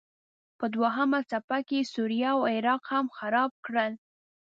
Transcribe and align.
په 0.57 0.65
دوهمه 0.75 1.19
څپه 1.29 1.57
کې 1.67 1.77
یې 1.81 1.89
سوریه 1.93 2.29
او 2.35 2.39
عراق 2.55 2.81
هم 2.91 3.05
خراب 3.17 3.51
کړل. 3.65 3.93